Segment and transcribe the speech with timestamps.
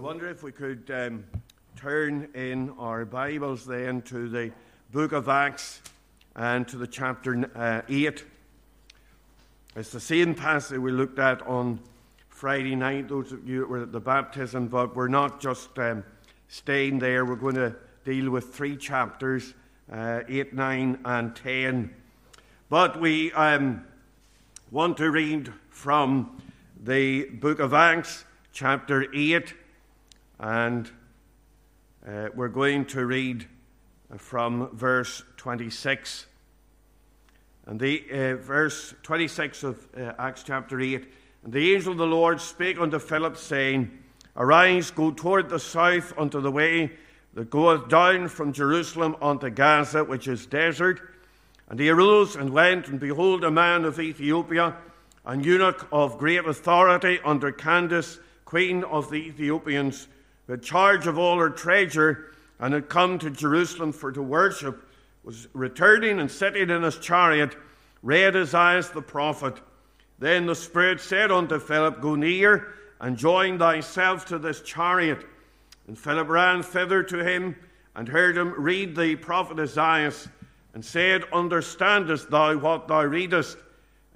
[0.00, 1.26] I wonder if we could um,
[1.76, 4.50] turn in our Bibles then to the
[4.92, 5.82] book of Acts
[6.34, 8.24] and to the chapter uh, 8.
[9.76, 11.80] It's the same passage we looked at on
[12.30, 16.02] Friday night, those of you that were at the baptism, but we're not just um,
[16.48, 17.26] staying there.
[17.26, 17.76] We're going to
[18.06, 19.52] deal with three chapters
[19.92, 21.94] uh, 8, 9, and 10.
[22.70, 23.84] But we um,
[24.70, 26.40] want to read from
[26.82, 28.24] the book of Acts,
[28.54, 29.52] chapter 8,
[30.40, 30.90] and
[32.06, 33.46] uh, we're going to read
[34.16, 36.26] from verse 26.
[37.66, 41.06] And the uh, verse 26 of uh, Acts chapter 8
[41.44, 43.90] And the angel of the Lord spake unto Philip, saying,
[44.34, 46.92] Arise, go toward the south unto the way
[47.34, 51.02] that goeth down from Jerusalem unto Gaza, which is desert.
[51.68, 54.74] And he arose and went, and behold, a man of Ethiopia,
[55.26, 60.08] an eunuch of great authority under Candace, queen of the Ethiopians,
[60.50, 64.84] who had charge of all her treasure, and had come to Jerusalem for to worship,
[65.22, 67.54] was returning and sitting in his chariot,
[68.02, 69.60] read Isaiah the prophet.
[70.18, 75.24] Then the Spirit said unto Philip, Go near and join thyself to this chariot.
[75.86, 77.54] And Philip ran thither to him
[77.94, 80.12] and heard him read the prophet Isaiah,
[80.74, 83.56] and said, Understandest thou what thou readest?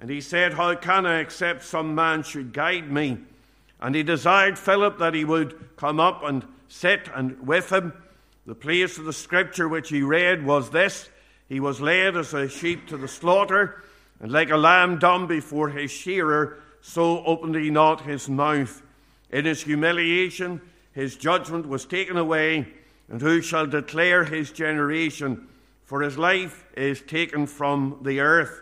[0.01, 3.19] And he said, How can I except some man should guide me?
[3.79, 7.93] And he desired Philip that he would come up and sit and with him.
[8.45, 11.09] The place of the scripture which he read was this
[11.49, 13.83] He was led as a sheep to the slaughter,
[14.19, 18.81] and like a lamb dumb before his shearer, so opened he not his mouth.
[19.31, 20.61] In his humiliation,
[20.93, 22.67] his judgment was taken away,
[23.09, 25.47] and who shall declare his generation?
[25.83, 28.61] For his life is taken from the earth.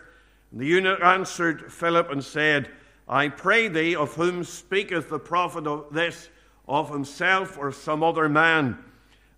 [0.50, 2.70] And the eunuch answered Philip and said,
[3.08, 6.28] I pray thee, of whom speaketh the prophet of this,
[6.66, 8.78] of himself or some other man?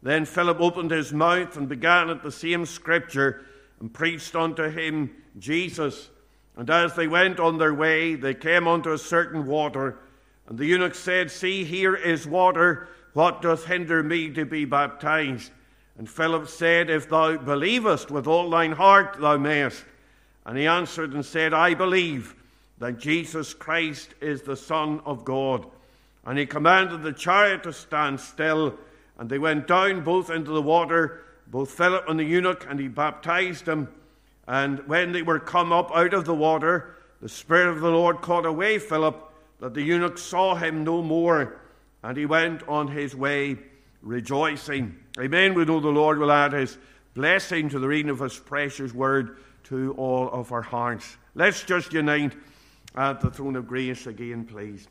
[0.03, 3.45] Then Philip opened his mouth and began at the same scripture
[3.81, 6.11] and preached unto him Jesus.
[6.57, 9.99] And as they went on their way, they came unto a certain water.
[10.47, 12.89] And the eunuch said, See, here is water.
[13.15, 15.51] What doth hinder me to be baptized?
[15.99, 19.85] And Philip said, If thou believest with all thine heart, thou mayest.
[20.45, 22.35] And he answered and said, I believe
[22.79, 25.67] that Jesus Christ is the Son of God.
[26.25, 28.75] And he commanded the chariot to stand still,
[29.19, 32.89] and they went down both into the water, both Philip and the eunuch, and he
[32.89, 33.89] baptized them.
[34.47, 38.21] And when they were come up out of the water, the Spirit of the Lord
[38.21, 41.61] caught away Philip, that the eunuch saw him no more,
[42.03, 43.57] and he went on his way
[44.03, 44.97] rejoicing.
[45.19, 45.55] Amen.
[45.55, 46.77] We know the Lord will add his
[47.15, 51.17] blessing to the reading of his precious word to all of our hearts.
[51.35, 52.35] Let's just unite
[52.97, 54.89] at the throne of grace again, please.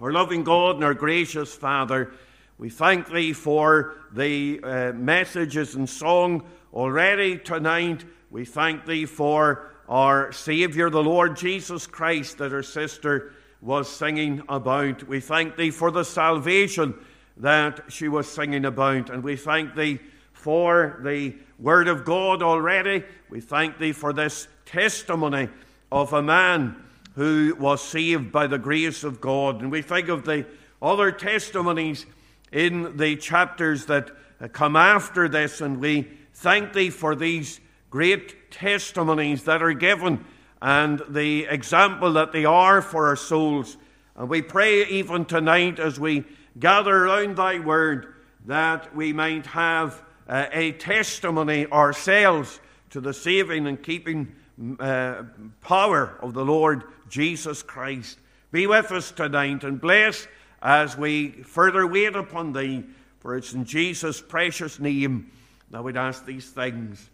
[0.00, 2.12] Our loving God and our gracious Father,
[2.58, 8.04] we thank Thee for the uh, messages and song already tonight.
[8.30, 14.42] We thank Thee for our Saviour, the Lord Jesus Christ, that our sister was singing
[14.48, 15.04] about.
[15.04, 16.94] We thank Thee for the salvation
[17.38, 19.10] that she was singing about.
[19.10, 20.00] And we thank Thee
[20.32, 23.04] for the Word of God already.
[23.30, 25.48] We thank Thee for this testimony
[25.90, 26.83] of a man
[27.14, 29.62] who was saved by the grace of God.
[29.62, 30.46] And we think of the
[30.82, 32.06] other testimonies
[32.52, 34.10] in the chapters that
[34.52, 37.60] come after this, and we thank Thee for these
[37.90, 40.24] great testimonies that are given
[40.60, 43.76] and the example that they are for our souls.
[44.16, 46.24] And we pray even tonight as we
[46.58, 48.14] gather around Thy Word
[48.46, 52.60] that we might have uh, a testimony ourselves
[52.90, 54.34] to the saving and keeping
[54.78, 55.24] uh,
[55.60, 58.18] power of the Lord Jesus Christ.
[58.50, 60.26] Be with us tonight and bless
[60.60, 62.82] as we further wait upon Thee,
[63.20, 65.30] for it's in Jesus' precious name
[65.70, 67.08] that we'd ask these things.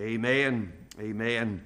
[0.00, 0.72] Amen.
[0.98, 1.64] Amen.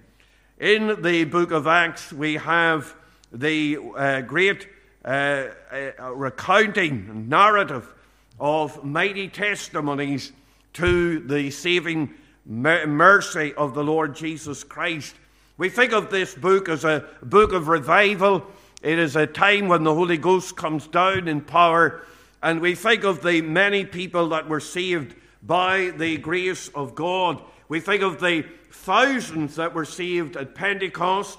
[0.59, 2.95] In the book of Acts, we have
[3.33, 4.69] the uh, great
[5.03, 7.95] uh, uh, recounting narrative
[8.39, 10.33] of mighty testimonies
[10.75, 12.13] to the saving
[12.45, 15.15] mercy of the Lord Jesus Christ.
[15.61, 18.47] We think of this book as a book of revival.
[18.83, 22.01] It is a time when the Holy Ghost comes down in power,
[22.43, 27.43] and we think of the many people that were saved by the grace of God.
[27.69, 31.39] We think of the thousands that were saved at Pentecost.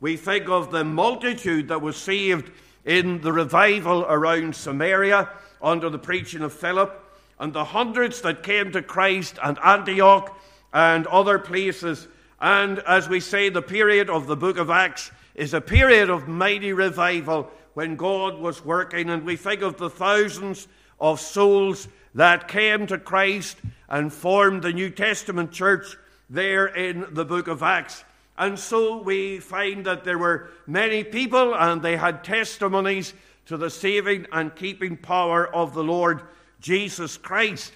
[0.00, 2.50] We think of the multitude that was saved
[2.86, 5.28] in the revival around Samaria
[5.60, 7.04] under the preaching of Philip,
[7.38, 10.34] and the hundreds that came to Christ and Antioch
[10.72, 12.08] and other places.
[12.40, 16.28] And as we say, the period of the book of Acts is a period of
[16.28, 20.66] mighty revival when God was working, and we think of the thousands
[21.00, 23.56] of souls that came to Christ
[23.88, 25.96] and formed the New Testament church
[26.28, 28.04] there in the book of Acts.
[28.36, 33.14] And so we find that there were many people and they had testimonies
[33.46, 36.22] to the saving and keeping power of the Lord
[36.60, 37.72] Jesus Christ.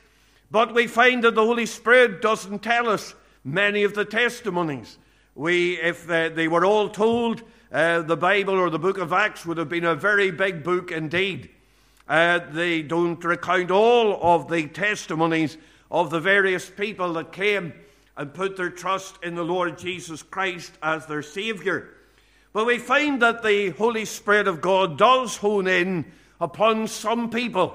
[0.50, 4.98] But we find that the Holy Spirit doesn't tell us many of the testimonies.
[5.34, 7.42] We, if they were all told,
[7.72, 10.92] uh, the Bible or the book of Acts would have been a very big book
[10.92, 11.50] indeed.
[12.08, 15.56] Uh, they don't recount all of the testimonies
[15.90, 17.72] of the various people that came
[18.16, 21.88] and put their trust in the Lord Jesus Christ as their Saviour.
[22.52, 26.04] But we find that the Holy Spirit of God does hone in
[26.40, 27.74] upon some people.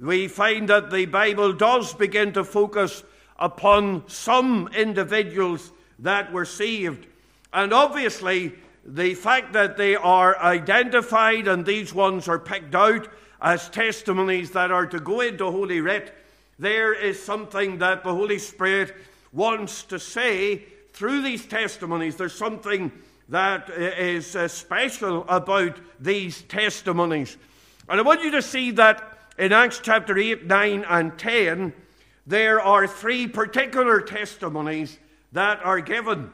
[0.00, 3.04] We find that the Bible does begin to focus
[3.38, 7.06] upon some individuals that were saved.
[7.52, 8.52] And obviously,
[8.84, 13.08] the fact that they are identified and these ones are picked out
[13.40, 16.14] as testimonies that are to go into Holy Writ,
[16.58, 18.94] there is something that the Holy Spirit
[19.32, 22.16] wants to say through these testimonies.
[22.16, 22.90] There's something
[23.28, 27.36] that is uh, special about these testimonies.
[27.88, 31.72] And I want you to see that in Acts chapter 8, 9, and 10,
[32.28, 34.98] there are three particular testimonies
[35.32, 36.30] that are given.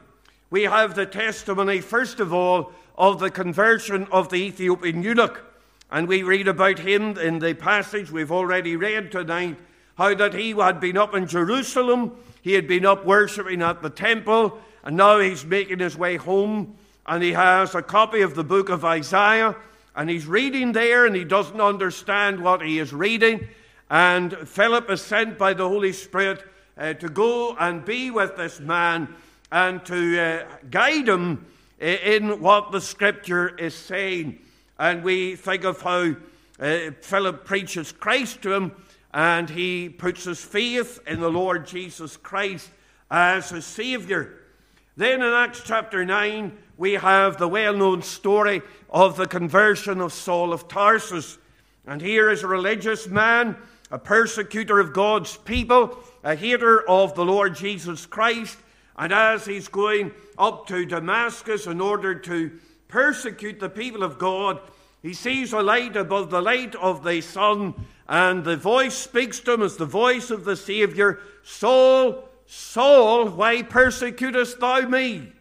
[0.49, 5.41] We have the testimony, first of all, of the conversion of the Ethiopian eunuch.
[5.89, 9.57] And we read about him in the passage we've already read tonight
[9.97, 12.11] how that he had been up in Jerusalem,
[12.41, 16.75] he had been up worshipping at the temple, and now he's making his way home.
[17.07, 19.55] And he has a copy of the book of Isaiah,
[19.95, 23.47] and he's reading there, and he doesn't understand what he is reading.
[23.89, 26.43] And Philip is sent by the Holy Spirit
[26.77, 29.13] uh, to go and be with this man
[29.51, 31.45] and to uh, guide him
[31.79, 34.39] in what the scripture is saying.
[34.79, 36.15] And we think of how
[36.59, 38.71] uh, Philip preaches Christ to him
[39.13, 42.69] and he puts his faith in the Lord Jesus Christ
[43.09, 44.39] as his Savior.
[44.97, 50.11] Then in Acts chapter 9, we have the well known story of the conversion of
[50.11, 51.37] Saul of Tarsus.
[51.87, 53.55] And here is a religious man,
[53.91, 58.57] a persecutor of God's people, a hater of the Lord Jesus Christ.
[58.97, 64.59] And as he's going up to Damascus in order to persecute the people of God,
[65.01, 67.75] he sees a light above the light of the sun
[68.07, 73.63] and the voice speaks to him as the voice of the Saviour Saul, Saul, why
[73.63, 75.31] persecutest thou me?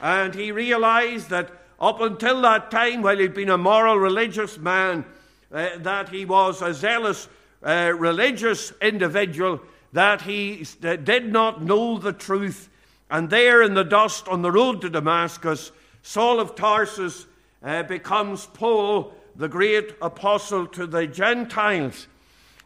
[0.00, 1.50] And he realized that
[1.80, 5.04] up until that time, while he'd been a moral religious man,
[5.52, 7.28] uh, that he was a zealous
[7.64, 9.60] uh, religious individual,
[9.92, 12.68] that he did not know the truth.
[13.10, 15.72] And there in the dust on the road to Damascus,
[16.02, 17.26] Saul of Tarsus
[17.62, 22.06] uh, becomes Paul the great apostle to the Gentiles.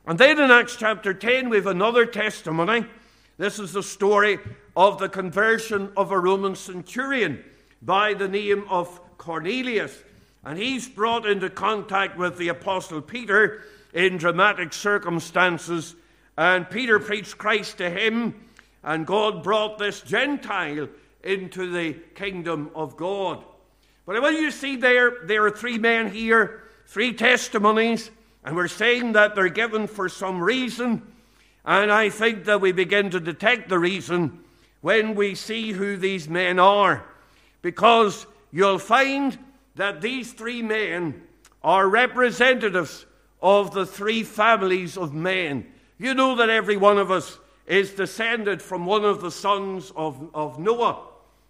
[0.06, 2.86] And then in Acts chapter 10, we have another testimony.
[3.36, 4.38] This is the story
[4.76, 7.44] of the conversion of a Roman centurion
[7.82, 10.02] by the name of Cornelius.
[10.44, 13.62] And he's brought into contact with the apostle Peter
[13.98, 15.96] in dramatic circumstances.
[16.36, 18.46] And Peter preached Christ to him,
[18.84, 20.88] and God brought this Gentile
[21.24, 23.44] into the kingdom of God.
[24.06, 28.12] But want you see there, there are three men here, three testimonies,
[28.44, 31.02] and we're saying that they're given for some reason.
[31.64, 34.44] And I think that we begin to detect the reason
[34.80, 37.04] when we see who these men are.
[37.62, 39.36] Because you'll find
[39.74, 41.20] that these three men
[41.64, 43.04] are representatives
[43.40, 45.66] of the three families of men.
[45.98, 50.30] You know that every one of us is descended from one of the sons of,
[50.34, 51.02] of Noah.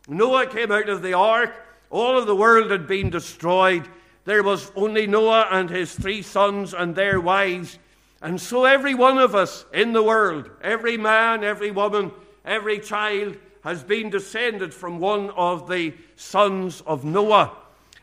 [0.09, 1.53] Noah came out of the ark
[1.91, 3.89] all of the world had been destroyed.
[4.25, 7.79] There was only Noah and his three sons and their wives.
[8.21, 12.11] And so every one of us in the world, every man, every woman,
[12.45, 17.53] every child, has been descended from one of the sons of Noah.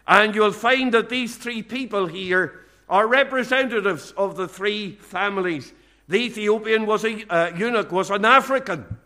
[0.08, 5.74] And you'll find that these three people here are representatives of the three families.
[6.08, 8.98] The Ethiopian was a uh, eunuch, was an African,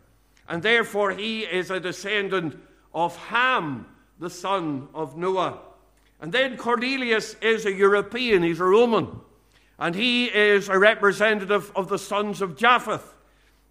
[0.48, 2.60] and therefore he is a descendant
[2.94, 3.86] of Ham,
[4.20, 5.60] the son of Noah.
[6.20, 9.22] And then Cornelius is a European, he's a Roman.
[9.78, 13.16] And he is a representative of the sons of Japheth.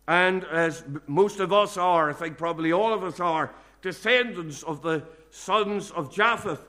[0.07, 4.81] And as most of us are, I think probably all of us are, descendants of
[4.81, 6.65] the sons of Japheth,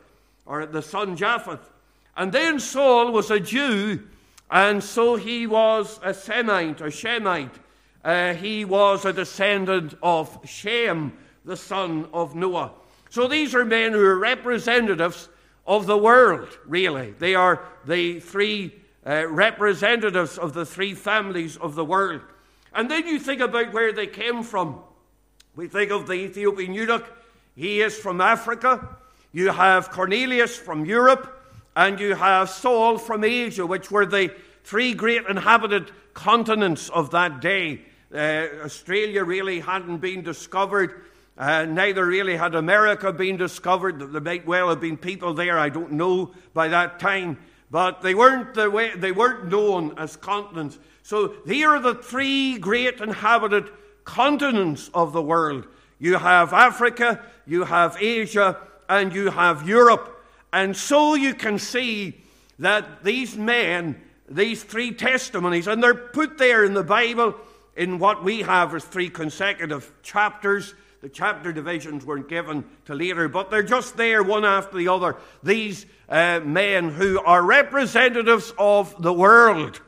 [0.46, 1.70] or the son Japheth.
[2.20, 4.04] And then Saul was a Jew,
[4.52, 7.56] and so he was a Semite, a Shemite.
[8.04, 11.14] Uh, he was a descendant of Shem,
[11.46, 12.74] the son of Noah.
[13.10, 15.30] So these are men who are representatives
[15.66, 17.12] of the world, really.
[17.12, 18.76] They are the three
[19.08, 22.20] uh, representatives of the three families of the world.
[22.74, 24.82] And then you think about where they came from.
[25.56, 27.10] We think of the Ethiopian eunuch,
[27.56, 28.98] he is from Africa.
[29.32, 31.38] You have Cornelius from Europe,
[31.80, 37.40] and you have Saul from Asia, which were the three great inhabited continents of that
[37.40, 37.80] day.
[38.14, 41.06] Uh, Australia really hadn't been discovered.
[41.38, 44.12] Uh, neither really had America been discovered.
[44.12, 47.38] There might well have been people there, I don't know, by that time.
[47.72, 50.78] But they weren't, the way, they weren't known as continents.
[51.02, 53.70] So here are the three great inhabited
[54.04, 55.66] continents of the world.
[55.98, 58.58] You have Africa, you have Asia,
[58.90, 60.18] and you have Europe.
[60.52, 62.22] And so you can see
[62.60, 67.36] that these men, these three testimonies, and they're put there in the Bible
[67.76, 70.74] in what we have as three consecutive chapters.
[71.02, 75.16] The chapter divisions weren't given to later, but they're just there one after the other.
[75.44, 79.80] These uh, men who are representatives of the world.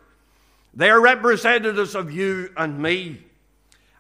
[0.74, 3.26] They're representatives of you and me.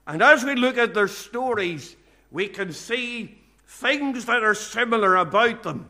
[0.07, 1.95] And as we look at their stories,
[2.31, 3.37] we can see
[3.67, 5.89] things that are similar about them.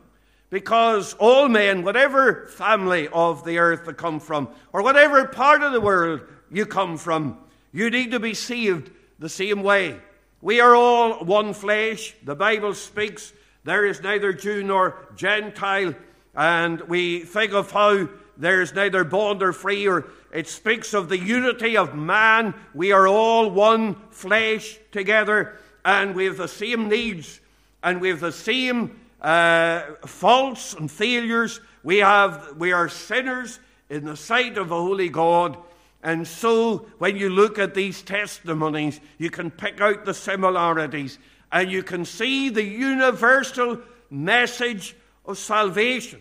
[0.52, 5.72] Because all men, whatever family of the earth they come from, or whatever part of
[5.72, 7.38] the world you come from,
[7.72, 9.98] you need to be saved the same way.
[10.42, 12.14] We are all one flesh.
[12.22, 13.32] The Bible speaks
[13.64, 15.94] there is neither Jew nor Gentile.
[16.34, 20.04] And we think of how there is neither bond nor free, or
[20.34, 22.52] it speaks of the unity of man.
[22.74, 27.40] We are all one flesh together, and we have the same needs,
[27.82, 31.60] and we have the same uh, faults and failures.
[31.82, 35.56] We, have, we are sinners in the sight of a holy God.
[36.02, 41.18] And so, when you look at these testimonies, you can pick out the similarities
[41.52, 43.78] and you can see the universal
[44.10, 46.20] message of salvation.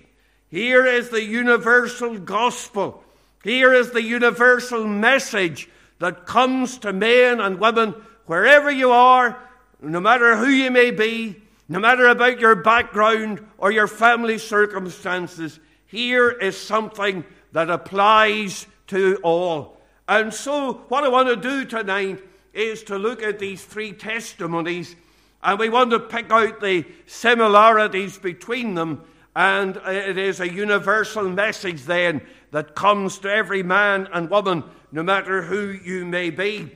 [0.49, 3.03] Here is the universal gospel.
[3.43, 5.67] Here is the universal message
[5.99, 9.39] that comes to men and women wherever you are,
[9.81, 11.40] no matter who you may be,
[11.71, 15.57] no matter about your background or your family circumstances.
[15.87, 17.23] Here is something
[17.53, 19.77] that applies to all.
[20.05, 22.21] And so, what I want to do tonight
[22.53, 24.97] is to look at these three testimonies,
[25.41, 29.05] and we want to pick out the similarities between them.
[29.33, 32.19] And it is a universal message then
[32.51, 36.69] that comes to every man and woman, no matter who you may be.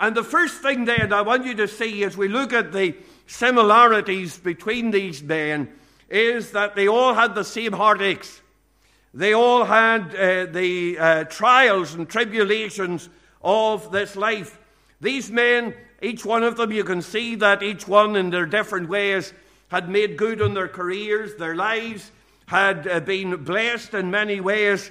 [0.00, 2.94] And the first thing then I want you to see as we look at the
[3.26, 5.68] similarities between these men
[6.08, 8.40] is that they all had the same heartaches.
[9.14, 13.08] They all had uh, the uh, trials and tribulations
[13.42, 14.58] of this life.
[15.00, 18.88] These men, each one of them, you can see that each one in their different
[18.88, 19.32] ways
[19.68, 22.10] had made good on their careers, their lives
[22.46, 24.90] had uh, been blessed in many ways.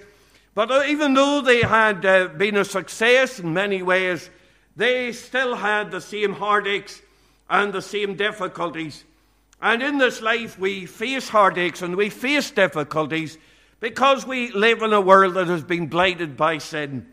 [0.53, 4.29] But uh, even though they had uh, been a success in many ways,
[4.75, 7.01] they still had the same heartaches
[7.51, 9.03] and the same difficulties.
[9.61, 13.37] And in this life, we face heartaches and we face difficulties
[13.81, 17.05] because we live in a world that has been blighted by sin.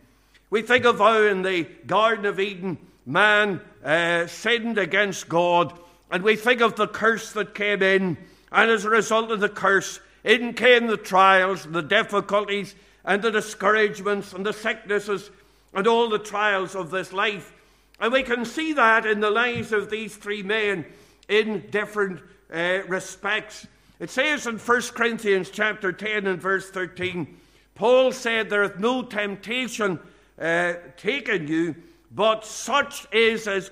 [0.49, 5.79] We think of how in the Garden of Eden, man uh, sinned against God,
[6.11, 8.17] and we think of the curse that came in,
[8.53, 13.31] and as a result of the curse, in came the trials, the difficulties, and the
[13.31, 15.31] discouragements, and the sicknesses,
[15.75, 17.53] and all the trials of this life.
[18.01, 20.85] And we can see that in the lives of these three men
[21.29, 22.21] in different
[22.53, 23.67] uh, respects.
[23.99, 27.37] It says in 1 Corinthians chapter 10 and verse 13,
[27.75, 29.99] Paul said, There is no temptation
[30.39, 31.75] uh, taken you,
[32.13, 33.71] but such is as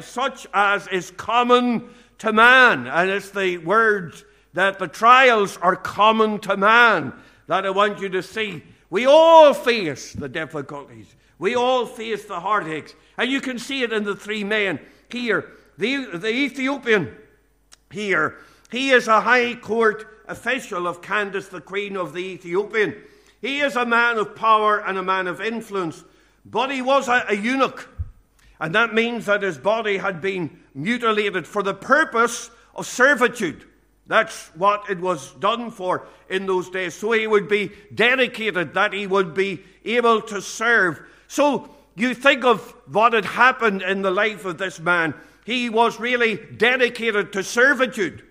[0.00, 2.86] such as is common to man.
[2.86, 7.12] And it's the words that the trials are common to man
[7.48, 8.62] that I want you to see.
[8.90, 11.14] We all face the difficulties.
[11.38, 12.94] We all face the heartaches.
[13.16, 15.52] And you can see it in the three men here.
[15.78, 17.16] The, the Ethiopian
[17.90, 18.36] here
[18.70, 22.94] he is a high court official of Candace, the queen of the Ethiopian.
[23.40, 26.04] He is a man of power and a man of influence,
[26.44, 27.88] but he was a, a eunuch.
[28.60, 33.64] And that means that his body had been mutilated for the purpose of servitude.
[34.10, 36.94] That's what it was done for in those days.
[36.94, 41.00] So he would be dedicated, that he would be able to serve.
[41.28, 45.14] So you think of what had happened in the life of this man.
[45.46, 48.24] He was really dedicated to servitude.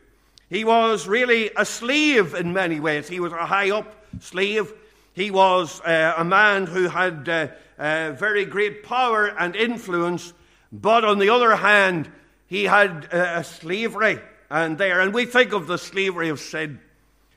[0.49, 3.07] He was really a slave in many ways.
[3.07, 4.73] He was a high up slave.
[5.13, 10.33] He was uh, a man who had uh, uh, very great power and influence,
[10.73, 12.11] but on the other hand,
[12.47, 14.19] he had uh, a slavery
[14.49, 14.99] and there.
[14.99, 16.79] And we think of the slavery of sin.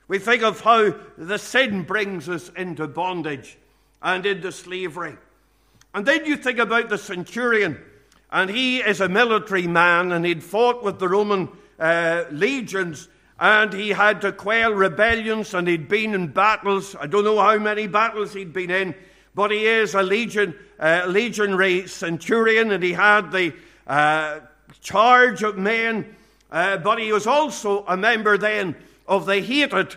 [0.09, 3.57] We think of how the sin brings us into bondage
[4.02, 5.16] and into slavery.
[5.95, 7.78] And then you think about the centurion,
[8.31, 13.73] and he is a military man, and he'd fought with the Roman uh, legions, and
[13.73, 16.97] he had to quell rebellions, and he'd been in battles.
[16.97, 18.95] I don't know how many battles he'd been in,
[19.35, 23.54] but he is a legion, uh, legionary centurion, and he had the
[23.87, 24.40] uh,
[24.81, 26.16] charge of men,
[26.52, 28.76] uh, but he was also a member then
[29.09, 29.97] of the hated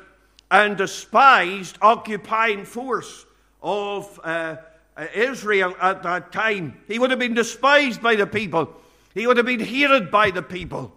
[0.50, 3.26] and despised occupying force
[3.62, 4.56] of uh,
[4.96, 6.80] uh, Israel at that time.
[6.88, 8.74] He would have been despised by the people,
[9.14, 10.94] he would have been hated by the people.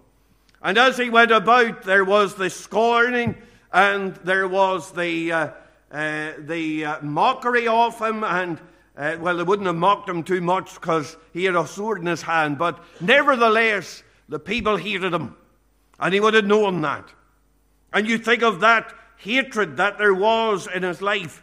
[0.62, 3.36] And as he went about, there was the scorning
[3.72, 5.50] and there was the, uh,
[5.92, 8.24] uh, the uh, mockery of him.
[8.24, 8.60] And,
[8.96, 12.06] uh, well, they wouldn't have mocked him too much because he had a sword in
[12.06, 12.58] his hand.
[12.58, 15.36] But nevertheless, the people hated him.
[15.98, 17.08] And he would have known that.
[17.92, 21.42] And you think of that hatred that there was in his life.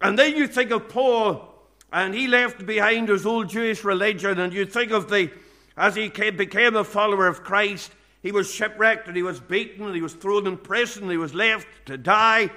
[0.00, 1.54] And then you think of Paul,
[1.92, 5.30] and he left behind his old Jewish religion, and you think of the,
[5.76, 7.92] as he came, became a follower of Christ,
[8.22, 11.18] he was shipwrecked, and he was beaten, and he was thrown in prison, and he
[11.18, 12.50] was left to die.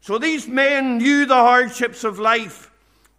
[0.00, 2.70] So these men knew the hardships of life,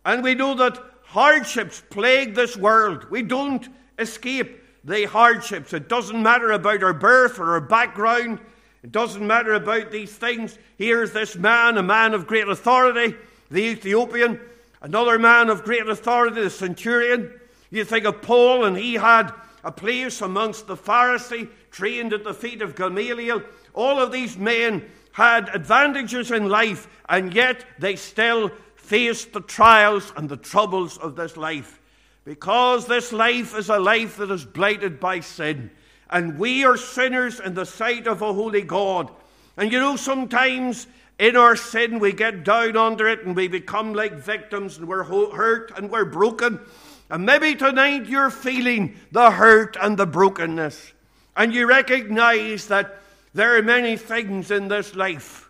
[0.05, 3.09] and we know that hardships plague this world.
[3.09, 3.67] We don't
[3.99, 5.73] escape the hardships.
[5.73, 8.39] It doesn't matter about our birth or our background.
[8.83, 10.57] It doesn't matter about these things.
[10.77, 13.15] Here's this man, a man of great authority,
[13.49, 14.39] the Ethiopian,
[14.81, 17.31] another man of great authority, the centurion.
[17.69, 19.31] You think of Paul, and he had
[19.63, 23.41] a place amongst the Pharisee, trained at the feet of Gamaliel.
[23.73, 30.11] All of these men had advantages in life, and yet they still faced the trials
[30.17, 31.79] and the troubles of this life.
[32.25, 35.71] Because this life is a life that is blighted by sin.
[36.09, 39.11] And we are sinners in the sight of a holy God.
[39.57, 40.87] And you know, sometimes
[41.19, 45.03] in our sin we get down under it and we become like victims and we're
[45.03, 46.59] hurt and we're broken.
[47.09, 50.93] And maybe tonight you're feeling the hurt and the brokenness.
[51.35, 52.99] And you recognize that
[53.33, 55.49] there are many things in this life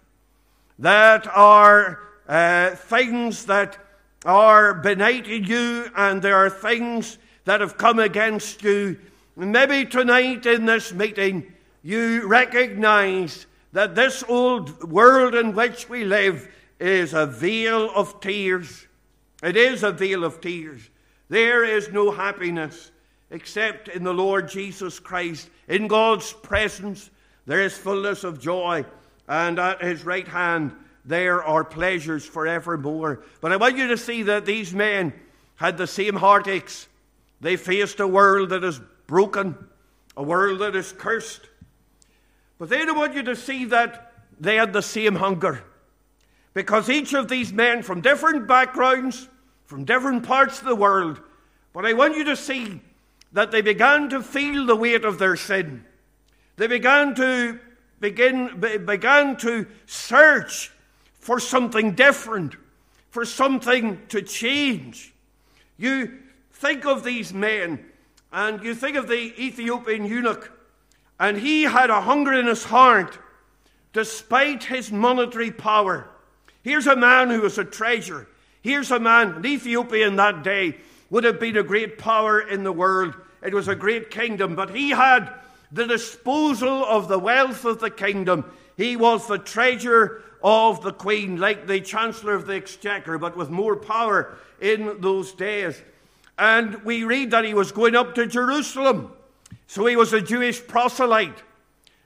[0.80, 3.78] that are uh, things that
[4.26, 8.98] are benighted you, and there are things that have come against you
[9.36, 16.48] Maybe tonight in this meeting, you recognize that this old world in which we live
[16.80, 18.86] is a vale of tears.
[19.42, 20.88] It is a vale of tears.
[21.30, 22.92] There is no happiness
[23.32, 25.50] except in the Lord Jesus Christ.
[25.68, 27.10] In God's presence,
[27.48, 28.86] there is fullness of joy,
[29.28, 30.74] and at his right hand,
[31.06, 33.24] there are pleasures forevermore.
[33.42, 35.14] But I want you to see that these men
[35.56, 36.88] had the same heartaches.
[37.42, 39.58] They faced a world that is broken,
[40.16, 41.42] a world that is cursed.
[42.58, 45.64] But they don't want you to see that they had the same hunger.
[46.54, 49.28] Because each of these men from different backgrounds,
[49.66, 51.20] from different parts of the world,
[51.74, 52.80] but I want you to see
[53.32, 55.84] that they began to feel the weight of their sin.
[56.56, 57.60] They began to
[58.00, 60.72] begin began to search
[61.24, 62.58] for something different,
[63.10, 65.14] for something to change.
[65.78, 66.20] You
[66.52, 67.86] think of these men
[68.34, 70.52] and you think of the Ethiopian eunuch,
[71.18, 73.18] and he had a hunger in his heart
[73.94, 76.10] despite his monetary power.
[76.62, 78.28] Here's a man who was a treasure.
[78.62, 80.76] Here's a man, an Ethiopian that day
[81.10, 83.14] would have been a great power in the world.
[83.42, 85.32] It was a great kingdom, but he had
[85.72, 88.52] the disposal of the wealth of the kingdom.
[88.76, 93.50] He was the treasure of the queen, like the chancellor of the exchequer, but with
[93.50, 95.82] more power in those days.
[96.38, 99.14] And we read that he was going up to Jerusalem.
[99.68, 101.44] So he was a Jewish proselyte.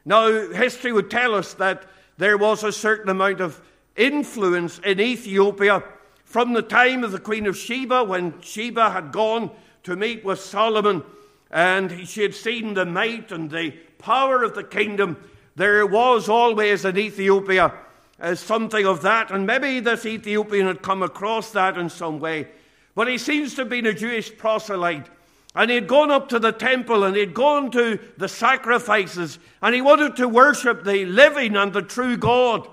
[0.05, 1.83] Now, history would tell us that
[2.17, 3.59] there was a certain amount of
[3.95, 5.83] influence in Ethiopia
[6.23, 9.49] from the time of the Queen of Sheba, when Sheba had gone
[9.83, 11.03] to meet with Solomon
[11.49, 15.17] and she had seen the might and the power of the kingdom.
[15.55, 17.73] There was always in Ethiopia
[18.19, 22.47] uh, something of that, and maybe this Ethiopian had come across that in some way.
[22.95, 25.07] But he seems to have been a Jewish proselyte.
[25.53, 29.39] And he had gone up to the temple and he had gone to the sacrifices
[29.59, 32.67] and he wanted to worship the living and the true God.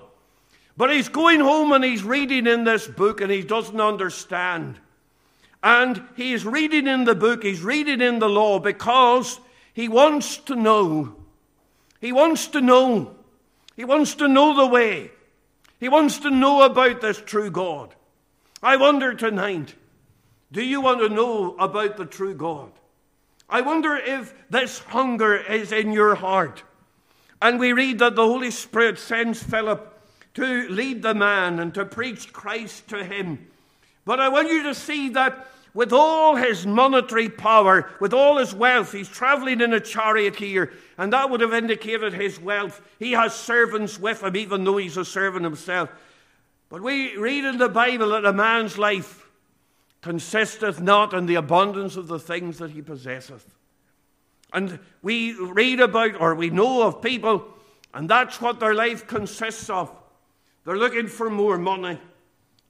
[0.77, 4.77] But he's going home and he's reading in this book and he doesn't understand.
[5.63, 9.39] And he's reading in the book, he's reading in the law because
[9.73, 11.15] he wants to know.
[12.01, 13.15] He wants to know.
[13.75, 15.09] He wants to know the way.
[15.79, 17.93] He wants to know about this true God.
[18.63, 19.75] I wonder tonight
[20.51, 22.71] do you want to know about the true God?
[23.49, 26.63] I wonder if this hunger is in your heart.
[27.41, 29.91] And we read that the Holy Spirit sends Philip
[30.35, 33.47] to lead the man and to preach Christ to him.
[34.05, 38.55] But I want you to see that with all his monetary power, with all his
[38.55, 42.81] wealth, he's traveling in a chariot here, and that would have indicated his wealth.
[42.97, 45.89] He has servants with him, even though he's a servant himself.
[46.69, 49.27] But we read in the Bible that a man's life
[50.01, 53.45] consisteth not in the abundance of the things that he possesseth.
[54.53, 57.47] And we read about, or we know of people,
[57.93, 59.91] and that's what their life consists of.
[60.63, 61.99] They're looking for more money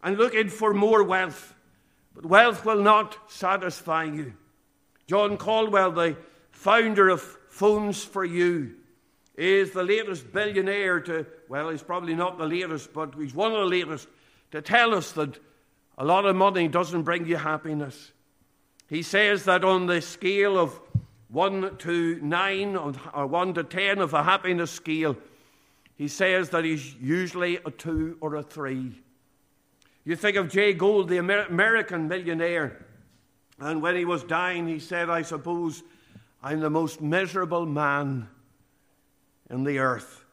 [0.03, 1.54] and looking for more wealth.
[2.15, 4.34] But wealth will not satisfy you.
[5.06, 6.17] John Caudwell, the
[6.51, 8.73] founder of Phones 4u,
[9.36, 13.60] is the latest billionaire to, well, he's probably not the latest, but he's one of
[13.60, 14.08] the latest
[14.51, 15.38] to tell us that
[15.97, 18.13] a lot of money doesn't bring you happiness.
[18.89, 20.80] He says that on the scale of
[21.30, 22.75] 1 to 9
[23.13, 25.17] or 1 to 10 of a happiness scale,
[25.95, 28.93] he says that he's usually a 2 or a 3.
[30.05, 32.85] You think of Jay Gould, the Amer- American millionaire,
[33.59, 35.81] and when he was dying, he said, I suppose
[36.43, 38.27] I'm the most miserable man
[39.49, 40.23] in the earth.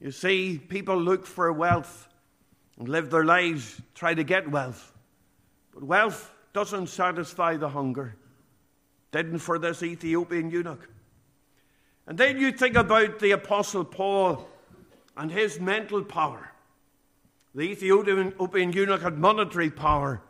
[0.00, 2.08] You see, people look for wealth
[2.78, 4.92] and live their lives, try to get wealth.
[5.72, 8.16] But wealth doesn't satisfy the hunger.
[9.12, 10.88] Didn't for this Ethiopian eunuch.
[12.06, 14.48] And then you think about the Apostle Paul
[15.16, 16.52] and his mental power.
[17.56, 20.20] The Ethiopian eunuch had monetary power,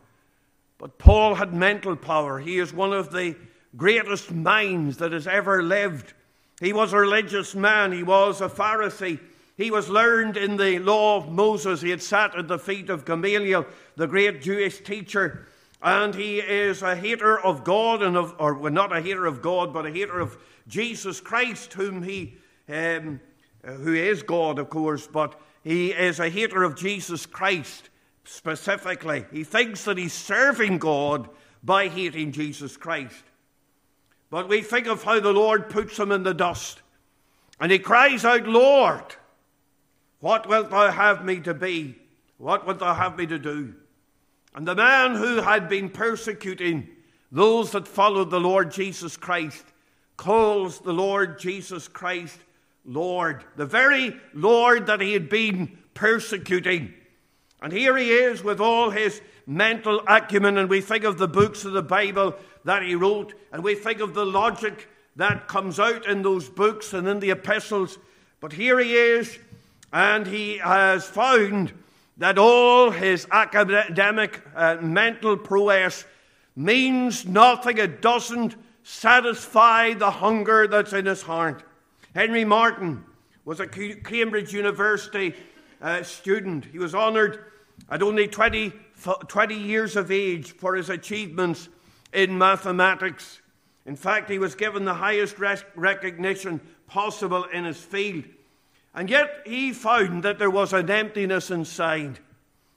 [0.77, 2.39] but Paul had mental power.
[2.39, 3.35] He is one of the
[3.75, 6.13] greatest minds that has ever lived.
[6.61, 9.19] He was a religious man, he was a Pharisee.
[9.57, 11.81] He was learned in the law of Moses.
[11.81, 13.65] He had sat at the feet of Gamaliel,
[13.97, 15.47] the great Jewish teacher.
[15.81, 19.41] And he is a hater of God, and of, or well, not a hater of
[19.41, 20.37] God, but a hater of
[20.69, 22.37] Jesus Christ, whom he,
[22.69, 23.19] um,
[23.63, 27.89] who is God, of course, but he is a hater of Jesus Christ
[28.23, 29.25] specifically.
[29.33, 31.27] He thinks that he's serving God
[31.61, 33.21] by hating Jesus Christ.
[34.29, 36.81] But we think of how the Lord puts him in the dust.
[37.59, 39.03] And he cries out, Lord,
[40.21, 41.97] what wilt thou have me to be?
[42.37, 43.73] What wilt thou have me to do?
[44.55, 46.87] And the man who had been persecuting
[47.29, 49.65] those that followed the Lord Jesus Christ
[50.15, 52.39] calls the Lord Jesus Christ
[52.87, 56.93] Lord, the very Lord that he had been persecuting.
[57.61, 61.65] And here he is with all his mental acumen, and we think of the books
[61.65, 66.05] of the Bible that he wrote, and we think of the logic that comes out
[66.07, 67.97] in those books and in the epistles.
[68.39, 69.37] But here he is,
[69.91, 71.73] and he has found
[72.17, 76.05] that all his academic uh, mental prowess
[76.55, 77.77] means nothing.
[77.77, 81.63] It doesn't satisfy the hunger that's in his heart.
[82.17, 83.03] Henry Martyn
[83.45, 85.35] was a Cambridge University
[85.79, 86.65] uh, student.
[86.65, 87.45] He was honoured
[87.91, 88.73] at only 20,
[89.27, 91.69] 20 years of age for his achievements
[92.11, 93.39] in mathematics.
[93.85, 95.35] In fact, he was given the highest
[95.75, 98.23] recognition possible in his field.
[98.95, 102.17] And yet he found that there was an emptiness inside.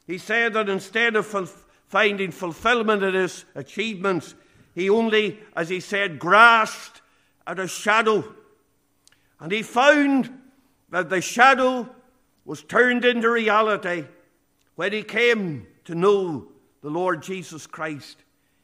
[0.07, 4.35] He said that instead of finding fulfillment in his achievements,
[4.75, 7.01] he only, as he said, grasped
[7.47, 8.35] at a shadow
[9.41, 10.31] and he found
[10.91, 11.89] that the shadow
[12.45, 14.05] was turned into reality
[14.75, 16.49] when he came to know
[16.83, 18.19] the Lord Jesus Christ.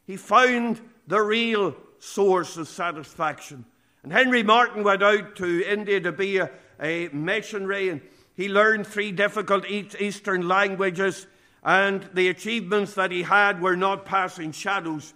[0.07, 3.65] He found the real source of satisfaction.
[4.03, 8.01] And Henry Martyn went out to India to be a, a missionary, and
[8.35, 11.27] he learned three difficult Eastern languages.
[11.65, 15.15] And the achievements that he had were not passing shadows,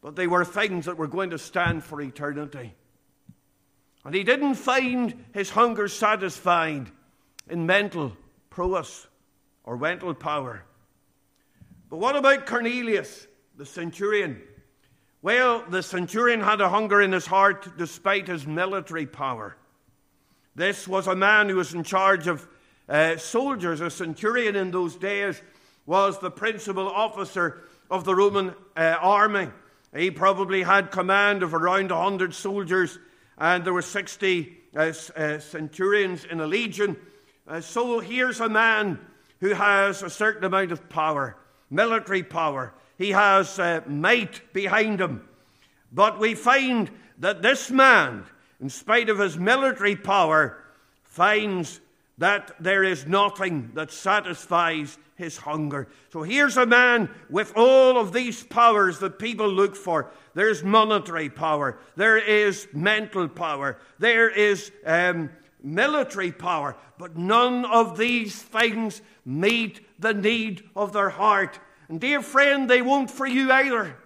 [0.00, 2.74] but they were things that were going to stand for eternity.
[4.04, 6.90] And he didn't find his hunger satisfied
[7.48, 8.16] in mental
[8.48, 9.06] prowess
[9.64, 10.64] or mental power.
[11.90, 14.40] But what about Cornelius, the centurion?
[15.22, 19.56] Well, the centurion had a hunger in his heart despite his military power.
[20.54, 22.46] This was a man who was in charge of
[22.88, 23.80] uh, soldiers.
[23.80, 25.40] A centurion in those days
[25.84, 29.48] was the principal officer of the Roman uh, army.
[29.94, 32.98] He probably had command of around 100 soldiers
[33.40, 36.96] and there were 60 uh, uh, centurions in a legion.
[37.48, 39.00] Uh, so here's a man
[39.40, 41.36] who has a certain amount of power,
[41.70, 42.74] military power.
[42.98, 45.26] He has uh, might behind him.
[45.90, 48.24] But we find that this man,
[48.60, 50.62] in spite of his military power,
[51.04, 51.80] finds
[52.20, 55.88] that there is nothing that satisfies his hunger.
[56.12, 60.10] So here's a man with all of these powers that people look for.
[60.34, 65.30] There's monetary power, there is mental power, there is um,
[65.62, 71.58] military power, but none of these things meet the need of their heart.
[71.88, 73.96] And, dear friend, they won't for you either.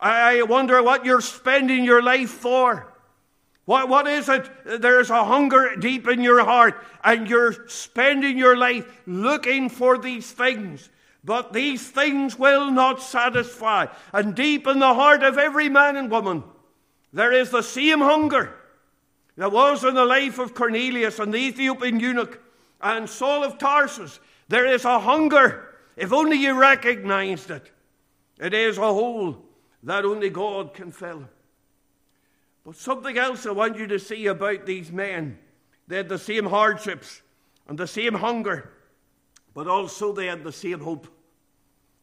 [0.00, 2.91] I wonder what you're spending your life for.
[3.64, 4.50] What, what is it?
[4.64, 10.30] There's a hunger deep in your heart, and you're spending your life looking for these
[10.32, 10.90] things.
[11.24, 13.86] But these things will not satisfy.
[14.12, 16.42] And deep in the heart of every man and woman,
[17.12, 18.52] there is the same hunger
[19.36, 22.40] that was in the life of Cornelius and the Ethiopian eunuch
[22.80, 24.18] and Saul of Tarsus.
[24.48, 27.70] There is a hunger, if only you recognized it.
[28.40, 29.44] It is a hole
[29.84, 31.28] that only God can fill.
[32.64, 35.38] But something else I want you to see about these men.
[35.88, 37.22] They had the same hardships
[37.68, 38.70] and the same hunger,
[39.54, 41.08] but also they had the same hope.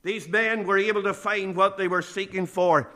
[0.04, 2.92] These men were able to find what they were seeking for,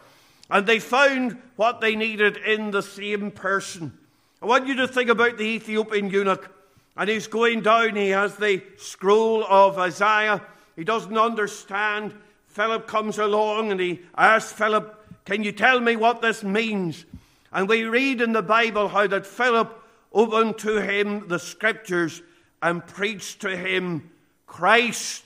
[0.49, 3.97] and they found what they needed in the same person.
[4.41, 6.51] I want you to think about the Ethiopian eunuch,
[6.97, 7.95] and he's going down.
[7.95, 10.41] He has the scroll of Isaiah.
[10.75, 12.13] He doesn't understand.
[12.47, 17.05] Philip comes along and he asks Philip, Can you tell me what this means?
[17.53, 19.79] And we read in the Bible how that Philip
[20.11, 22.21] opened to him the scriptures
[22.61, 24.09] and preached to him
[24.47, 25.23] Christ.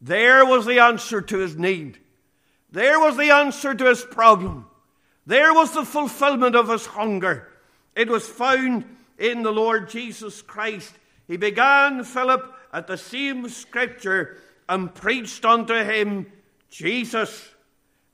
[0.00, 1.98] There was the answer to his need.
[2.70, 4.66] There was the answer to his problem.
[5.26, 7.48] There was the fulfillment of his hunger.
[7.96, 8.84] It was found
[9.18, 10.92] in the Lord Jesus Christ.
[11.26, 14.36] He began, Philip, at the same scripture
[14.68, 16.26] and preached unto him
[16.68, 17.48] Jesus.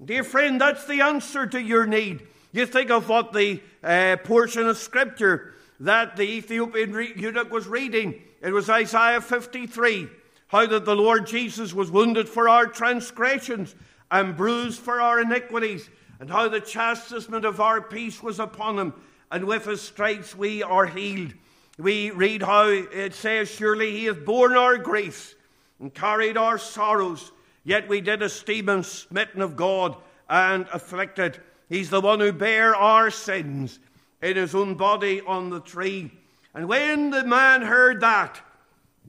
[0.02, 2.26] Dear friend, that's the answer to your need.
[2.52, 8.20] You think of what the uh, portion of scripture that the Ethiopian eunuch was reading.
[8.42, 10.08] It was Isaiah 53.
[10.48, 13.74] How that the Lord Jesus was wounded for our transgressions
[14.10, 18.92] and bruised for our iniquities, and how the chastisement of our peace was upon him,
[19.30, 21.32] and with his stripes we are healed.
[21.78, 25.36] We read how it says, Surely he hath borne our griefs
[25.78, 27.30] and carried our sorrows,
[27.62, 29.96] yet we did esteem him smitten of God
[30.28, 31.40] and afflicted.
[31.70, 33.78] He's the one who bare our sins
[34.20, 36.10] in his own body on the tree.
[36.52, 38.40] And when the man heard that,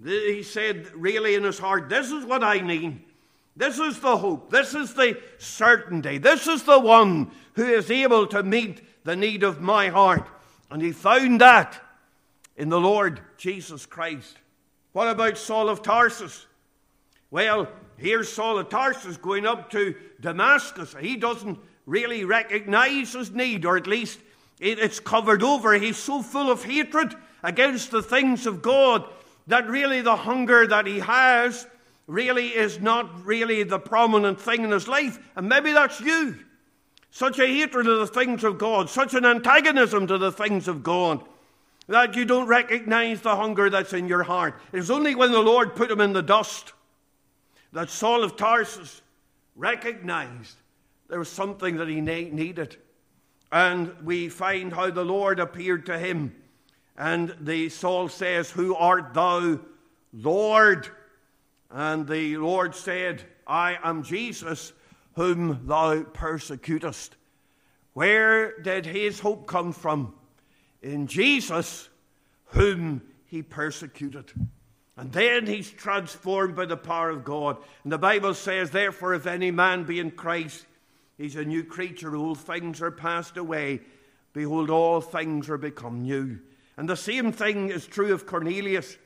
[0.01, 3.01] he said, really in his heart, This is what I need.
[3.55, 4.51] This is the hope.
[4.51, 6.19] This is the certainty.
[6.19, 10.27] This is the one who is able to meet the need of my heart.
[10.69, 11.81] And he found that
[12.55, 14.37] in the Lord Jesus Christ.
[14.93, 16.45] What about Saul of Tarsus?
[17.29, 20.95] Well, here's Saul of Tarsus going up to Damascus.
[20.99, 21.59] He doesn't
[21.91, 24.17] really recognize his need, or at least
[24.61, 25.73] it's covered over.
[25.73, 29.03] He's so full of hatred against the things of God
[29.47, 31.67] that really the hunger that he has
[32.07, 35.19] really is not really the prominent thing in his life.
[35.35, 36.37] And maybe that's you.
[37.09, 40.83] Such a hatred of the things of God, such an antagonism to the things of
[40.83, 41.21] God,
[41.87, 44.53] that you don't recognize the hunger that's in your heart.
[44.71, 46.71] It's only when the Lord put him in the dust
[47.73, 49.01] that Saul of Tarsus
[49.57, 50.55] recognized
[51.11, 52.77] there was something that he needed.
[53.51, 56.33] And we find how the Lord appeared to him.
[56.97, 59.59] And the Saul says, Who art thou,
[60.13, 60.87] Lord?
[61.69, 64.71] And the Lord said, I am Jesus,
[65.15, 67.17] whom thou persecutest.
[67.91, 70.15] Where did his hope come from?
[70.81, 71.89] In Jesus,
[72.45, 74.31] whom he persecuted.
[74.95, 77.57] And then he's transformed by the power of God.
[77.83, 80.67] And the Bible says, Therefore, if any man be in Christ,
[81.21, 82.15] he's a new creature.
[82.15, 83.81] Old things are passed away.
[84.33, 86.39] Behold, all things are become new.
[86.77, 88.97] And the same thing is true of Cornelius.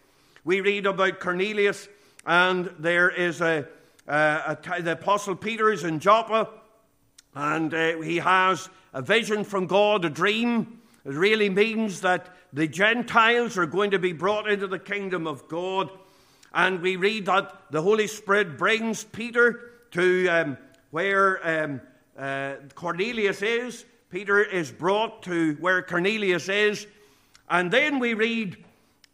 [0.45, 1.89] We read about Cornelius,
[2.25, 3.67] and there is a,
[4.07, 6.49] a, a the Apostle Peter is in Joppa,
[7.33, 10.79] and uh, he has a vision from God, a dream.
[11.03, 15.49] It really means that the Gentiles are going to be brought into the kingdom of
[15.49, 15.89] God.
[16.53, 20.57] And we read that the Holy Spirit brings Peter to um,
[20.91, 21.81] where um,
[22.17, 23.85] uh, Cornelius is.
[24.09, 26.87] Peter is brought to where Cornelius is.
[27.49, 28.63] And then we read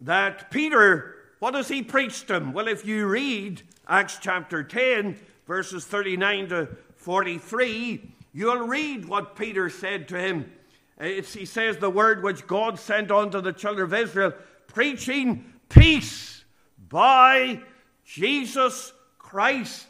[0.01, 2.53] that Peter, what does he preach to him?
[2.53, 9.69] Well, if you read Acts chapter 10, verses 39 to 43, you'll read what Peter
[9.69, 10.51] said to him.
[10.99, 14.33] It's, he says, the word which God sent unto the children of Israel,
[14.67, 16.43] preaching peace
[16.89, 17.61] by
[18.05, 19.87] Jesus Christ.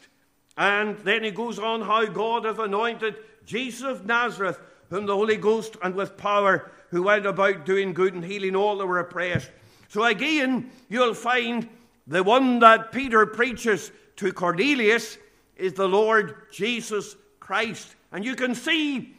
[0.56, 4.58] And then he goes on how God hath anointed Jesus of Nazareth,
[4.90, 8.76] whom the Holy Ghost and with power, who went about doing good and healing all
[8.78, 9.50] that were oppressed.
[9.88, 11.68] So again, you'll find
[12.06, 15.18] the one that Peter preaches to Cornelius
[15.56, 17.94] is the Lord Jesus Christ.
[18.10, 19.14] And you can see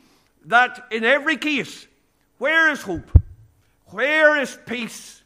[0.45, 1.87] that in every case,
[2.37, 3.09] where is hope?
[3.87, 5.23] Where is peace?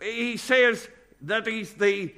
[0.00, 0.88] He says
[1.22, 2.14] that he's, the,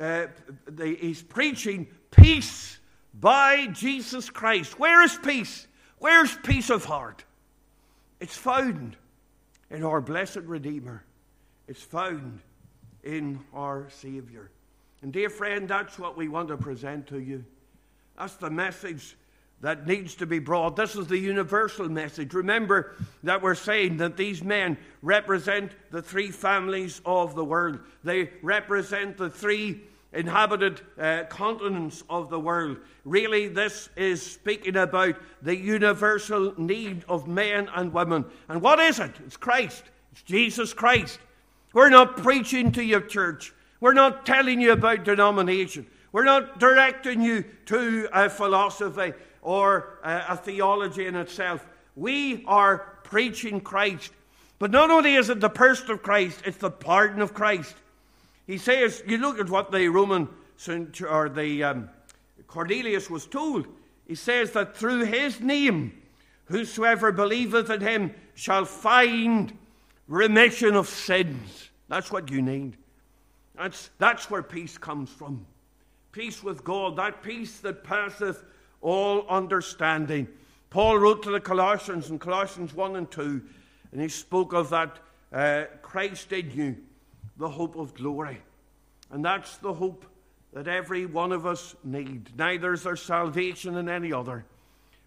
[0.00, 0.26] uh,
[0.66, 2.78] the, he's preaching peace
[3.14, 4.78] by Jesus Christ.
[4.78, 5.66] Where is peace?
[5.98, 7.24] Where's peace of heart?
[8.20, 8.96] It's found
[9.70, 11.04] in our blessed Redeemer.
[11.68, 12.40] It's found
[13.02, 14.50] in our Savior.
[15.02, 17.44] And, dear friend, that's what we want to present to you.
[18.18, 19.16] That's the message
[19.60, 20.76] that needs to be brought.
[20.76, 22.34] This is the universal message.
[22.34, 28.30] Remember that we're saying that these men represent the three families of the world, they
[28.42, 29.80] represent the three
[30.16, 32.78] inhabited uh, continents of the world.
[33.04, 38.24] Really, this is speaking about the universal need of men and women.
[38.48, 39.12] And what is it?
[39.24, 41.20] It's Christ, it's Jesus Christ.
[41.72, 45.86] We're not preaching to your church, we're not telling you about denomination.
[46.12, 51.66] We're not directing you to a philosophy or a, theology in itself.
[51.94, 54.12] We are preaching Christ.
[54.58, 57.74] But not only is it the person of Christ, it's the pardon of Christ.
[58.46, 60.28] He says, you look at what the Roman
[61.08, 61.90] or the um,
[62.46, 63.66] Cornelius was told.
[64.06, 66.00] He says that through his name,
[66.46, 69.52] whosoever believeth in him shall find
[70.06, 71.70] remission of sins.
[71.88, 72.76] That's what you need.
[73.56, 75.46] That's, that's where peace comes from.
[76.12, 78.44] Peace with God, that peace that passeth
[78.80, 80.28] all understanding.
[80.70, 83.42] Paul wrote to the Colossians in Colossians 1 and 2,
[83.92, 84.98] and he spoke of that
[85.32, 86.76] uh, Christ in you,
[87.38, 88.40] the hope of glory.
[89.10, 90.04] And that's the hope
[90.52, 92.30] that every one of us need.
[92.36, 94.44] Neither is there salvation in any other,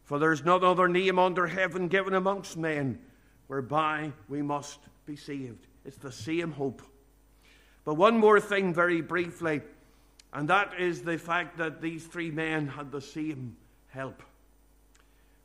[0.04, 3.00] for there's no other name under heaven given amongst men
[3.48, 5.66] whereby we must be saved.
[5.86, 6.82] It's the same hope.
[7.84, 9.62] But one more thing, very briefly.
[10.32, 14.22] And that is the fact that these three men had the same help.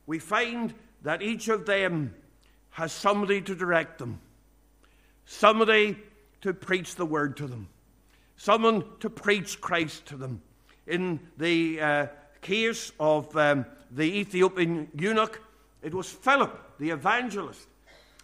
[0.07, 2.15] We find that each of them
[2.71, 4.21] has somebody to direct them,
[5.25, 5.97] somebody
[6.45, 7.67] to preach the word to them,
[8.37, 10.43] someone to preach Christ to them.
[10.87, 12.07] In the uh,
[12.43, 15.41] case of um, the Ethiopian eunuch,
[15.83, 17.67] it was Philip, the evangelist.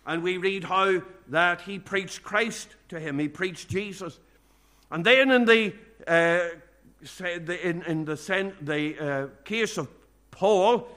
[0.04, 4.20] And we read how that he preached Christ to him, he preached Jesus.
[4.90, 5.72] And then in the
[6.06, 6.50] uh,
[7.18, 9.88] in, in the, the uh, case of
[10.30, 10.88] Paul,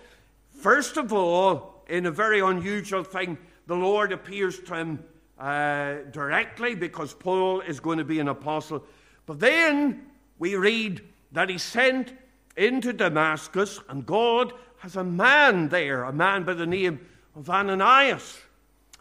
[0.59, 4.99] first of all, in a very unusual thing, the Lord appears to him
[5.39, 8.83] uh, directly because Paul is going to be an apostle.
[9.25, 10.05] But then
[10.39, 12.13] we read that he's sent
[12.55, 16.99] into Damascus, and God has a man there, a man by the name
[17.35, 18.39] of Ananias.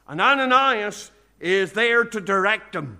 [0.09, 2.99] And Ananias is there to direct him.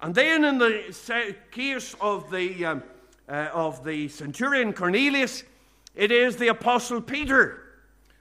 [0.00, 2.82] And then, in the case of the, um,
[3.28, 5.44] uh, of the centurion Cornelius,
[5.94, 7.62] it is the Apostle Peter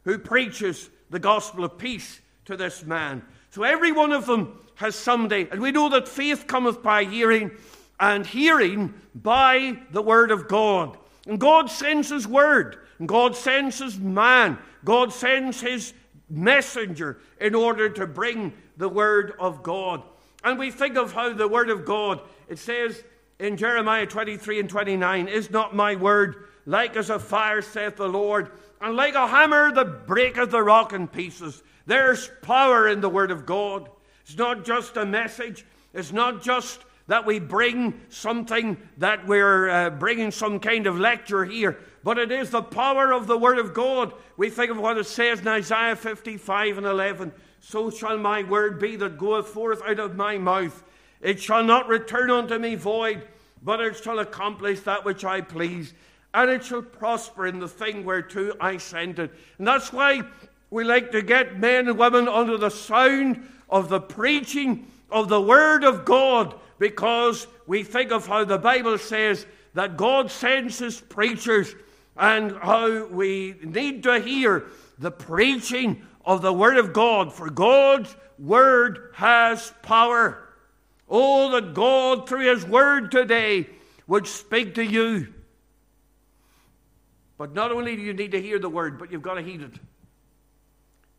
[0.03, 3.23] who preaches the gospel of peace to this man.
[3.51, 7.51] So every one of them has somebody, and we know that faith cometh by hearing,
[7.99, 10.97] and hearing by the word of God.
[11.27, 15.93] And God sends his word, and God sends his man, God sends his
[16.29, 20.01] messenger in order to bring the word of God.
[20.43, 23.03] And we think of how the word of God, it says
[23.37, 28.07] in Jeremiah 23 and 29, is not my word like as a fire, saith the
[28.07, 31.61] Lord, and like a hammer that breaketh the rock in pieces.
[31.85, 33.89] There's power in the word of God.
[34.23, 39.89] It's not just a message, it's not just that we bring something that we're uh,
[39.89, 43.73] bringing some kind of lecture here, but it is the power of the Word of
[43.73, 44.13] God.
[44.37, 48.79] We think of what it says in Isaiah 55 and 11 so shall my word
[48.79, 50.83] be that goeth forth out of my mouth.
[51.21, 53.27] It shall not return unto me void,
[53.61, 55.93] but it shall accomplish that which I please,
[56.33, 59.31] and it shall prosper in the thing whereto I sent it.
[59.59, 60.23] And that's why
[60.71, 65.41] we like to get men and women under the sound of the preaching of the
[65.41, 70.99] Word of God, because we think of how the Bible says that God sends His
[70.99, 71.75] preachers
[72.17, 74.65] and how we need to hear
[74.97, 80.47] the preaching of the Word of God, for God's Word has power.
[81.09, 83.67] Oh, that God, through His Word today,
[84.07, 85.33] would speak to you.
[87.37, 89.61] But not only do you need to hear the Word, but you've got to heed
[89.61, 89.73] it.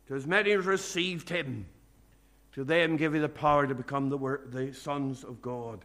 [0.07, 1.65] To as many as received Him,
[2.53, 5.79] to them give you the power to become the, word, the sons of God.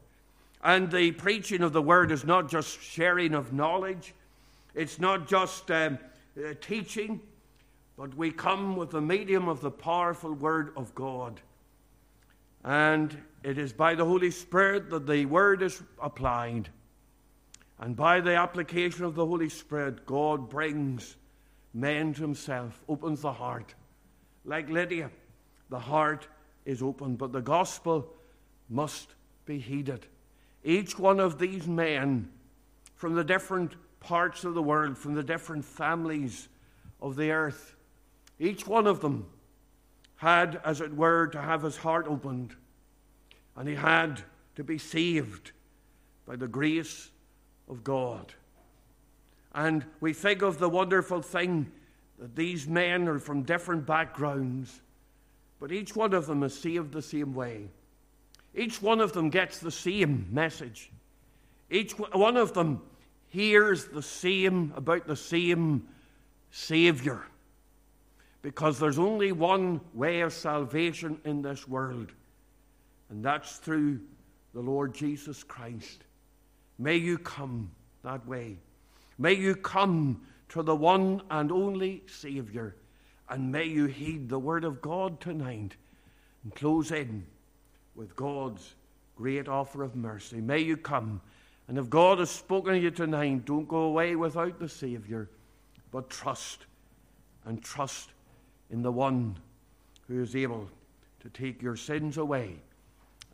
[0.62, 4.14] And the preaching of the Word is not just sharing of knowledge,
[4.74, 5.98] it's not just um,
[6.36, 7.20] uh, teaching,
[7.96, 11.40] but we come with the medium of the powerful Word of God.
[12.64, 16.68] And it is by the Holy Spirit that the Word is applied.
[17.80, 21.16] And by the application of the Holy Spirit, God brings
[21.72, 23.74] men to Himself, opens the heart.
[24.49, 25.11] Like Lydia,
[25.68, 26.26] the heart
[26.64, 28.09] is open, but the gospel
[28.70, 30.07] must be heeded.
[30.64, 32.30] Each one of these men
[32.96, 36.49] from the different parts of the world, from the different families
[37.01, 37.76] of the earth,
[38.40, 39.26] each one of them
[40.16, 42.57] had, as it were, to have his heart opened,
[43.55, 44.22] and he had
[44.57, 45.53] to be saved
[46.26, 47.11] by the grace
[47.68, 48.32] of God.
[49.55, 51.70] And we think of the wonderful thing
[52.18, 54.80] that these men are from different backgrounds,
[55.60, 57.68] but each one of them is saved the same way.
[58.54, 60.90] Each one of them gets the same message.
[61.70, 62.82] Each one of them
[63.28, 65.86] hears the same about the same
[66.50, 67.22] Savior.
[68.42, 72.12] Because there's only one way of salvation in this world,
[73.10, 74.00] and that's through
[74.54, 76.04] the Lord Jesus Christ.
[76.78, 77.70] May you come
[78.04, 78.56] that way.
[79.18, 80.20] May you come
[80.51, 82.74] to the one and only Savior,
[83.28, 85.76] and may you heed the word of God tonight
[86.42, 87.26] and close in
[87.94, 88.74] with God's
[89.16, 90.40] great offer of mercy.
[90.40, 91.20] May you come.
[91.66, 95.28] And if God has spoken to you tonight, don't go away without the Savior,
[95.90, 96.64] but trust
[97.44, 98.11] and trust
[98.70, 99.36] in the one
[100.07, 100.70] who is able
[101.20, 102.57] to take your sins away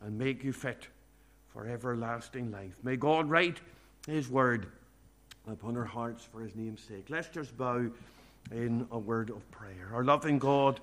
[0.01, 0.87] and make you fit
[1.47, 2.75] for everlasting life.
[2.83, 3.61] May God write
[4.07, 4.67] his word
[5.47, 7.05] upon our hearts for his name's sake.
[7.09, 7.89] Let's just bow
[8.51, 9.89] in a word of prayer.
[9.93, 10.79] Our loving God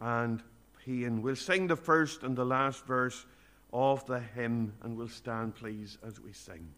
[0.01, 0.43] and
[0.87, 1.20] pain.
[1.20, 3.26] We'll sing the first and the last verse
[3.72, 6.68] of the hymn, and we'll stand, please, as we sing.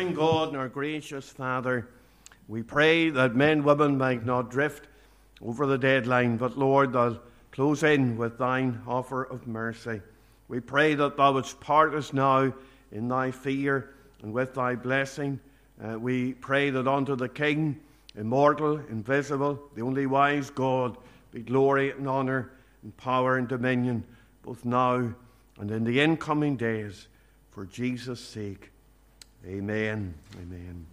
[0.00, 1.86] Loving God and our gracious Father,
[2.48, 4.88] we pray that men, women might not drift
[5.42, 7.20] over the deadline, but Lord, they'll
[7.52, 10.00] close in with thine offer of mercy.
[10.48, 12.50] We pray that thou wouldst part us now
[12.90, 13.90] in thy fear
[14.22, 15.38] and with thy blessing.
[15.84, 17.78] Uh, we pray that unto the King,
[18.16, 20.96] immortal, invisible, the only wise God,
[21.30, 24.02] be glory and honour and power and dominion,
[24.44, 25.12] both now
[25.58, 27.08] and in the incoming days,
[27.50, 28.70] for Jesus' sake.
[29.46, 30.14] Amen.
[30.36, 30.86] Amen.